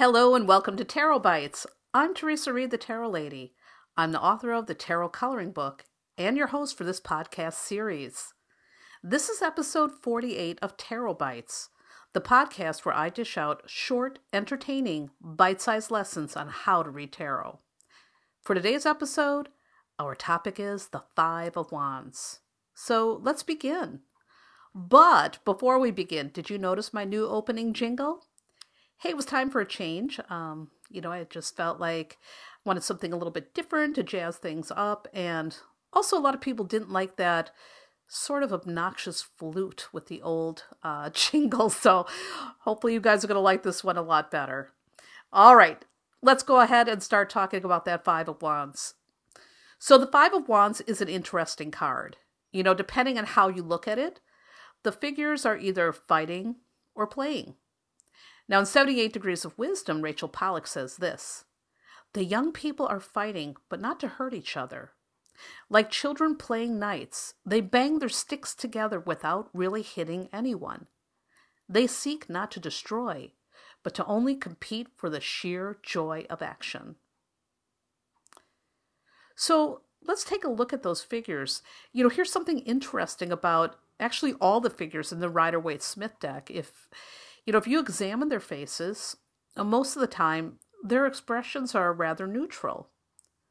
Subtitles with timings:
[0.00, 1.66] Hello and welcome to Tarot Bites.
[1.92, 3.52] I'm Theresa Reed, the Tarot Lady.
[3.98, 5.84] I'm the author of the Tarot Coloring Book
[6.16, 8.32] and your host for this podcast series.
[9.02, 11.68] This is episode 48 of Tarot Bites,
[12.14, 17.12] the podcast where I dish out short, entertaining, bite sized lessons on how to read
[17.12, 17.58] tarot.
[18.40, 19.50] For today's episode,
[19.98, 22.40] our topic is the Five of Wands.
[22.72, 24.00] So let's begin.
[24.74, 28.24] But before we begin, did you notice my new opening jingle?
[29.00, 30.20] Hey, it was time for a change.
[30.28, 34.02] Um, you know, I just felt like I wanted something a little bit different to
[34.02, 35.08] jazz things up.
[35.14, 35.56] And
[35.92, 37.50] also, a lot of people didn't like that
[38.08, 41.70] sort of obnoxious flute with the old uh, jingle.
[41.70, 42.06] So
[42.60, 44.72] hopefully, you guys are going to like this one a lot better.
[45.32, 45.82] All right,
[46.22, 48.94] let's go ahead and start talking about that Five of Wands.
[49.78, 52.18] So, the Five of Wands is an interesting card.
[52.52, 54.20] You know, depending on how you look at it,
[54.82, 56.56] the figures are either fighting
[56.94, 57.54] or playing.
[58.50, 61.44] Now, in 78 Degrees of Wisdom, Rachel Pollack says this
[62.14, 64.90] The young people are fighting, but not to hurt each other.
[65.70, 70.88] Like children playing knights, they bang their sticks together without really hitting anyone.
[71.68, 73.30] They seek not to destroy,
[73.84, 76.96] but to only compete for the sheer joy of action.
[79.36, 81.62] So let's take a look at those figures.
[81.92, 86.18] You know, here's something interesting about actually all the figures in the Rider Waite Smith
[86.18, 86.50] deck.
[86.50, 86.88] If
[87.50, 89.16] you know, if you examine their faces,
[89.56, 92.90] uh, most of the time their expressions are rather neutral.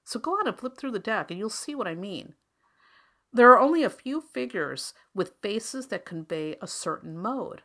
[0.05, 2.35] So go on and flip through the deck and you'll see what I mean.
[3.33, 7.63] There are only a few figures with faces that convey a certain mode.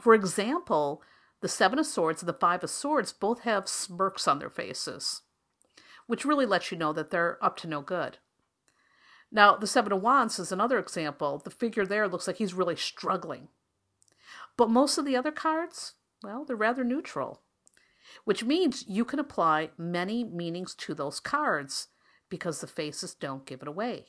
[0.00, 1.00] For example,
[1.42, 5.22] the Seven of Swords and the Five of Swords both have smirks on their faces,
[6.08, 8.18] which really lets you know that they're up to no good.
[9.30, 11.38] Now, the Seven of Wands is another example.
[11.38, 13.46] The figure there looks like he's really struggling.
[14.58, 17.42] But most of the other cards, well, they're rather neutral,
[18.24, 21.88] which means you can apply many meanings to those cards
[22.28, 24.06] because the faces don't give it away.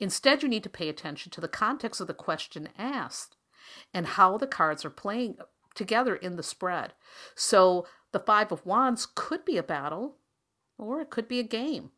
[0.00, 3.36] Instead, you need to pay attention to the context of the question asked
[3.94, 5.36] and how the cards are playing
[5.76, 6.94] together in the spread.
[7.36, 10.16] So the Five of Wands could be a battle
[10.76, 11.92] or it could be a game.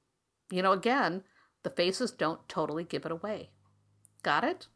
[0.51, 1.25] You know, again,
[1.63, 3.51] the faces don't totally give it away.
[4.23, 4.67] Got it?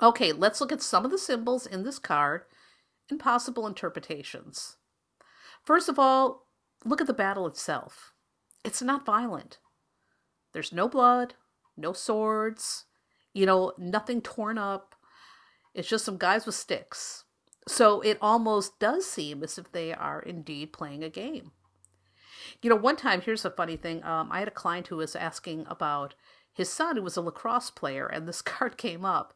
[0.00, 2.42] Okay, let's look at some of the symbols in this card
[3.10, 4.76] and possible interpretations.
[5.64, 6.46] First of all,
[6.84, 8.12] look at the battle itself.
[8.64, 9.58] It's not violent.
[10.52, 11.34] There's no blood,
[11.76, 12.84] no swords,
[13.32, 14.94] you know, nothing torn up.
[15.74, 17.24] It's just some guys with sticks.
[17.68, 21.52] So it almost does seem as if they are indeed playing a game.
[22.62, 24.02] You know, one time, here's a funny thing.
[24.04, 26.14] Um, I had a client who was asking about
[26.52, 29.34] his son, who was a lacrosse player, and this card came up.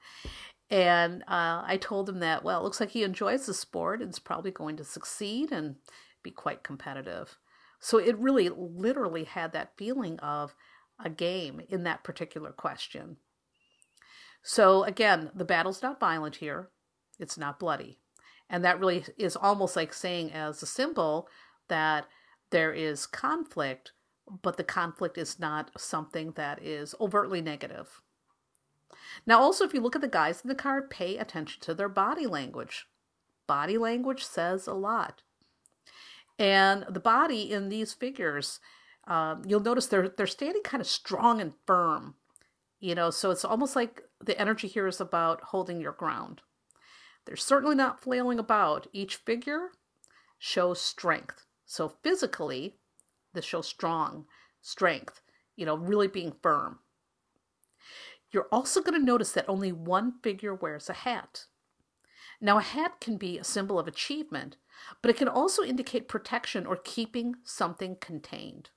[0.71, 4.11] And uh, I told him that, well, it looks like he enjoys the sport and
[4.11, 5.77] is probably going to succeed and
[6.23, 7.37] be quite competitive.
[7.81, 10.55] So it really literally had that feeling of
[11.03, 13.19] a game in that particular question.
[14.43, 16.71] So again, the battle's not violent here,
[17.19, 17.99] it's not bloody.
[18.49, 21.29] And that really is almost like saying, as a symbol,
[21.69, 22.07] that
[22.55, 23.91] there is conflict,
[24.43, 28.01] but the conflict is not something that is overtly negative.
[29.27, 31.89] Now, also, if you look at the guys in the card, pay attention to their
[31.89, 32.87] body language.
[33.49, 35.23] Body language says a lot.
[36.39, 38.61] And the body in these figures,
[39.09, 42.15] um, you'll notice they're they're standing kind of strong and firm.
[42.79, 46.43] You know, so it's almost like the energy here is about holding your ground.
[47.25, 48.87] They're certainly not flailing about.
[48.93, 49.71] Each figure
[50.39, 51.44] shows strength.
[51.67, 52.77] So physically,
[53.33, 54.27] this shows strong
[54.61, 55.21] strength,
[55.57, 56.79] you know, really being firm.
[58.31, 61.45] You're also going to notice that only one figure wears a hat.
[62.41, 64.57] Now, a hat can be a symbol of achievement,
[65.01, 68.71] but it can also indicate protection or keeping something contained.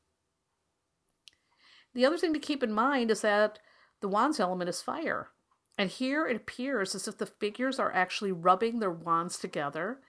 [1.94, 3.60] The other thing to keep in mind is that
[4.02, 5.30] the wand's element is fire.
[5.78, 10.02] And here it appears as if the figures are actually rubbing their wands together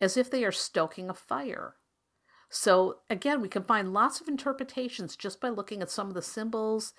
[0.00, 1.76] as if they are stoking a fire.
[2.54, 6.22] So again, we can find lots of interpretations just by looking at some of the
[6.22, 6.92] symbols,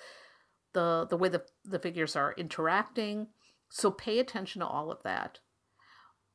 [0.74, 3.28] the, the way the, the figures are interacting.
[3.70, 5.40] So pay attention to all of that.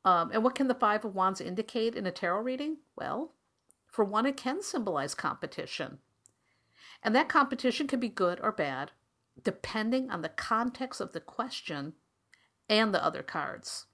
[0.03, 2.77] Um, and what can the Five of Wands indicate in a tarot reading?
[2.95, 3.35] Well,
[3.87, 5.99] for one, it can symbolize competition.
[7.03, 8.89] And that competition can be good or bad,
[9.43, 11.93] depending on the context of the question
[12.67, 13.85] and the other cards.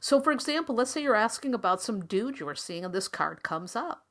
[0.00, 3.08] So, for example, let's say you're asking about some dude you are seeing and this
[3.08, 4.06] card comes up.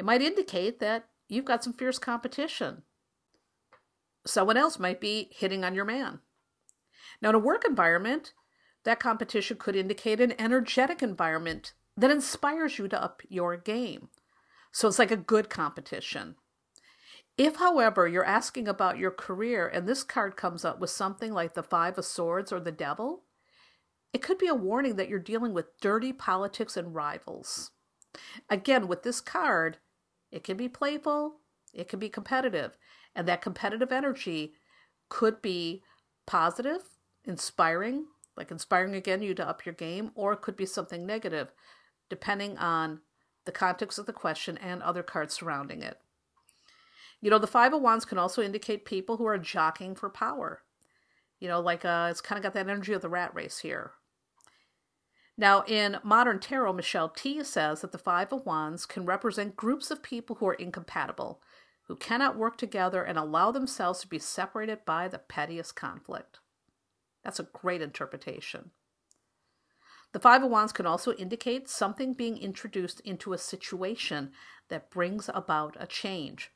[0.00, 2.84] It might indicate that you've got some fierce competition.
[4.26, 6.20] Someone else might be hitting on your man.
[7.20, 8.32] Now, in a work environment,
[8.84, 14.08] that competition could indicate an energetic environment that inspires you to up your game.
[14.72, 16.36] So it's like a good competition.
[17.36, 21.52] If, however, you're asking about your career and this card comes up with something like
[21.52, 23.24] the Five of Swords or the Devil,
[24.14, 27.72] it could be a warning that you're dealing with dirty politics and rivals.
[28.48, 29.76] Again, with this card,
[30.30, 31.36] it can be playful,
[31.72, 32.76] it can be competitive,
[33.14, 34.54] and that competitive energy
[35.08, 35.82] could be
[36.26, 36.82] positive,
[37.24, 38.06] inspiring,
[38.36, 41.52] like inspiring again you to up your game, or it could be something negative,
[42.08, 43.00] depending on
[43.44, 45.98] the context of the question and other cards surrounding it.
[47.20, 50.62] You know, the Five of Wands can also indicate people who are jockeying for power.
[51.38, 53.92] You know, like uh, it's kind of got that energy of the rat race here.
[55.40, 59.90] Now, in modern tarot, Michelle Tea says that the Five of Wands can represent groups
[59.90, 61.40] of people who are incompatible,
[61.84, 66.40] who cannot work together and allow themselves to be separated by the pettiest conflict.
[67.24, 68.72] That's a great interpretation.
[70.12, 74.32] The Five of Wands can also indicate something being introduced into a situation
[74.68, 76.50] that brings about a change.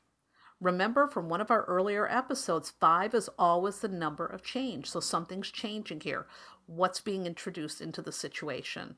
[0.61, 4.89] Remember from one of our earlier episodes, five is always the number of change.
[4.89, 6.27] So something's changing here.
[6.65, 8.95] What's being introduced into the situation?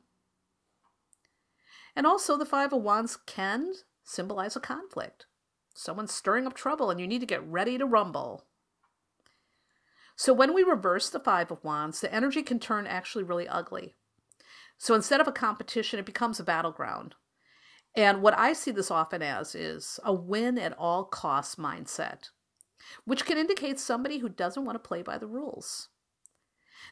[1.95, 3.73] And also, the Five of Wands can
[4.03, 5.25] symbolize a conflict.
[5.73, 8.45] Someone's stirring up trouble and you need to get ready to rumble.
[10.15, 13.95] So, when we reverse the Five of Wands, the energy can turn actually really ugly.
[14.77, 17.15] So, instead of a competition, it becomes a battleground.
[17.97, 22.29] And what I see this often as is a win at all costs mindset,
[23.05, 25.89] which can indicate somebody who doesn't want to play by the rules.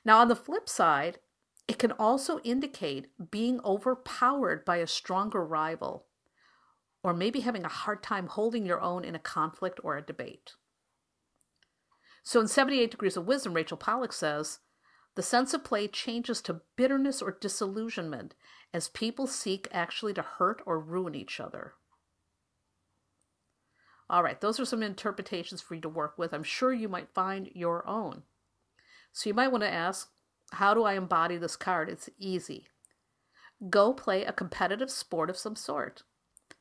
[0.04, 1.19] Now, on the flip side,
[1.68, 6.07] it can also indicate being overpowered by a stronger rival,
[7.04, 10.54] or maybe having a hard time holding your own in a conflict or a debate.
[12.24, 14.60] So, in 78 Degrees of Wisdom, Rachel Pollack says,
[15.16, 18.36] the sense of play changes to bitterness or disillusionment
[18.75, 21.75] as people seek actually to hurt or ruin each other.
[24.10, 26.33] All right, those are some interpretations for you to work with.
[26.33, 28.24] I'm sure you might find your own.
[29.13, 30.10] So you might want to ask,
[30.51, 31.88] how do I embody this card?
[31.88, 32.68] It's easy.
[33.69, 36.04] Go play a competitive sport of some sort.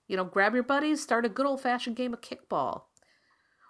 [0.07, 2.83] You know, grab your buddies, start a good old fashioned game of kickball.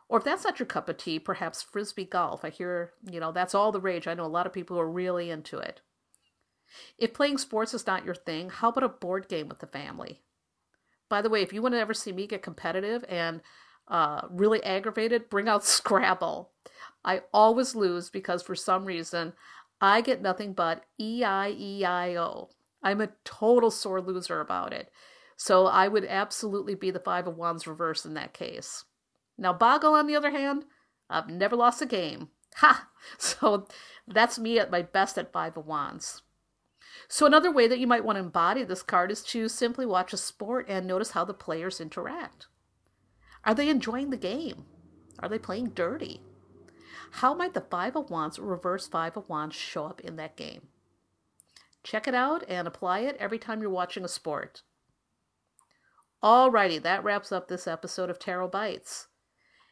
[0.07, 2.45] Or if that's not your cup of tea, perhaps frisbee golf.
[2.45, 4.07] I hear, you know, that's all the rage.
[4.07, 5.81] I know a lot of people who are really into it.
[6.99, 10.21] If playing sports is not your thing, how about a board game with the family?
[11.09, 13.41] By the way, if you want to ever see me get competitive and
[13.89, 16.51] uh, really aggravated, bring out Scrabble.
[17.05, 19.35] I always lose because for some reason
[19.81, 22.51] I get nothing but E I E I O.
[22.83, 24.91] I'm a total sore loser about it.
[25.37, 28.85] So I would absolutely be the Five of Wands reverse in that case.
[29.37, 30.65] Now, Boggle, on the other hand,
[31.11, 32.29] I've never lost a game.
[32.57, 32.89] Ha!
[33.19, 33.67] So
[34.09, 36.23] that's me at my best at Five of Wands.
[37.09, 40.13] So, another way that you might want to embody this card is to simply watch
[40.13, 42.47] a sport and notice how the players interact.
[43.45, 44.65] Are they enjoying the game?
[45.19, 46.21] Are they playing dirty?
[47.19, 50.69] How might the Five of Wands Reverse Five of Wands show up in that game?
[51.83, 54.63] Check it out and apply it every time you're watching a sport.
[56.23, 59.09] Alrighty, that wraps up this episode of Tarot Bites.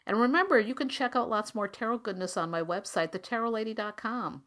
[0.06, 4.42] And remember, you can check out lots more tarot goodness on my website, thetarotlady.com.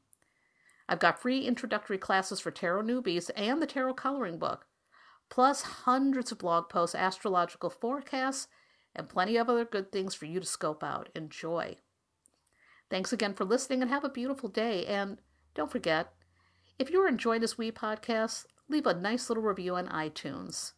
[0.87, 4.67] I've got free introductory classes for tarot newbies and the tarot coloring book,
[5.29, 8.47] plus hundreds of blog posts, astrological forecasts,
[8.95, 11.09] and plenty of other good things for you to scope out.
[11.15, 11.75] Enjoy.
[12.89, 14.85] Thanks again for listening and have a beautiful day.
[14.85, 15.17] And
[15.55, 16.13] don't forget,
[16.77, 20.73] if you're enjoying this wee podcast, leave a nice little review on iTunes.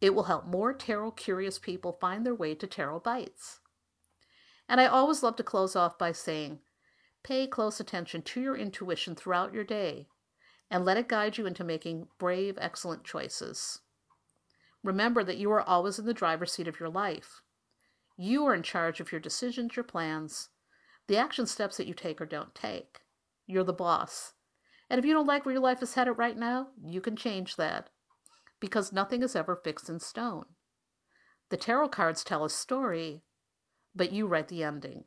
[0.00, 3.60] It will help more tarot curious people find their way to Tarot Bites.
[4.68, 6.58] And I always love to close off by saying,
[7.24, 10.06] pay close attention to your intuition throughout your day
[10.70, 13.80] and let it guide you into making brave, excellent choices.
[14.82, 17.40] Remember that you are always in the driver's seat of your life.
[18.16, 20.50] You are in charge of your decisions, your plans,
[21.08, 23.00] the action steps that you take or don't take.
[23.46, 24.34] You're the boss.
[24.90, 27.56] And if you don't like where your life is headed right now, you can change
[27.56, 27.88] that.
[28.60, 30.44] Because nothing is ever fixed in stone.
[31.50, 33.22] The tarot cards tell a story,
[33.94, 35.04] but you write the ending.